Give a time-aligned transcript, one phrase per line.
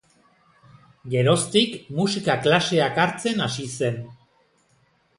[1.15, 4.05] Geroztik musika klaseak hartzen hasi zen.